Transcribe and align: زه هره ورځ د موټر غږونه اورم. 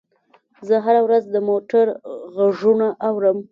زه 0.67 0.75
هره 0.85 1.01
ورځ 1.05 1.23
د 1.29 1.35
موټر 1.49 1.85
غږونه 2.35 2.87
اورم. 3.07 3.37